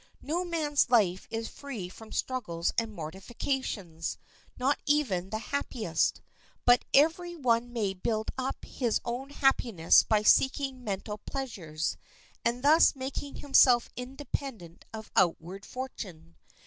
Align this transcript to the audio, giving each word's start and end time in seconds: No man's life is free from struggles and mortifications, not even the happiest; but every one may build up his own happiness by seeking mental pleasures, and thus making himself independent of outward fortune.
No 0.23 0.43
man's 0.43 0.89
life 0.89 1.27
is 1.29 1.47
free 1.47 1.87
from 1.87 2.11
struggles 2.11 2.73
and 2.75 2.91
mortifications, 2.91 4.17
not 4.57 4.79
even 4.87 5.29
the 5.29 5.37
happiest; 5.53 6.23
but 6.65 6.85
every 6.91 7.35
one 7.35 7.71
may 7.71 7.93
build 7.93 8.31
up 8.35 8.65
his 8.65 8.99
own 9.05 9.29
happiness 9.29 10.01
by 10.01 10.23
seeking 10.23 10.83
mental 10.83 11.19
pleasures, 11.19 11.97
and 12.43 12.63
thus 12.63 12.95
making 12.95 13.35
himself 13.35 13.91
independent 13.95 14.85
of 14.91 15.11
outward 15.15 15.67
fortune. 15.67 16.35